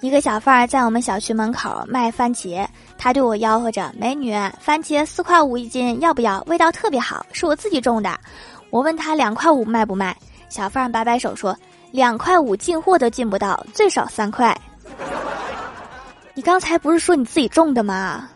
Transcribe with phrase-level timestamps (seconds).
[0.00, 2.66] 一个小贩儿在我们小区门口卖番茄
[2.98, 6.42] 他对我吆喝着美女番茄四块五一斤要不要？
[6.46, 8.18] 味道特别好是我自己种的。
[8.70, 10.16] 我问他两块五卖不卖
[10.48, 11.56] 小贩摆摆手说
[11.92, 14.56] 两块五进货都进不到最少三块。
[16.34, 18.28] 你刚才不是说你自己种的吗？